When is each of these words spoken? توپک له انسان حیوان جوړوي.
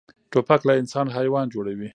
توپک 0.33 0.61
له 0.67 0.73
انسان 0.81 1.07
حیوان 1.17 1.45
جوړوي. 1.53 1.89